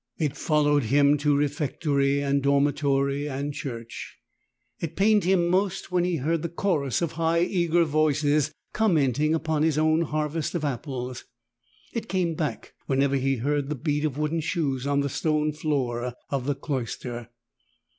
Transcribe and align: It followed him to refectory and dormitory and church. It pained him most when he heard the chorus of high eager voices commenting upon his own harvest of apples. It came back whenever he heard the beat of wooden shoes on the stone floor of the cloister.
It 0.17 0.35
followed 0.35 0.85
him 0.85 1.15
to 1.19 1.35
refectory 1.37 2.21
and 2.21 2.41
dormitory 2.41 3.29
and 3.29 3.53
church. 3.53 4.17
It 4.79 4.95
pained 4.95 5.25
him 5.25 5.45
most 5.47 5.91
when 5.91 6.05
he 6.05 6.15
heard 6.15 6.41
the 6.41 6.49
chorus 6.49 7.03
of 7.03 7.11
high 7.11 7.41
eager 7.41 7.83
voices 7.85 8.51
commenting 8.73 9.35
upon 9.35 9.61
his 9.61 9.77
own 9.77 10.01
harvest 10.01 10.55
of 10.55 10.65
apples. 10.65 11.25
It 11.93 12.09
came 12.09 12.33
back 12.33 12.73
whenever 12.87 13.15
he 13.15 13.35
heard 13.35 13.69
the 13.69 13.75
beat 13.75 14.03
of 14.03 14.17
wooden 14.17 14.39
shoes 14.39 14.87
on 14.87 15.01
the 15.01 15.07
stone 15.09 15.53
floor 15.53 16.15
of 16.31 16.47
the 16.47 16.55
cloister. 16.55 17.29